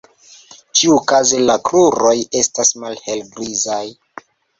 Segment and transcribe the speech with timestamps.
[0.77, 3.83] Ĉiukaze la kruroj estas malhelgrizaj.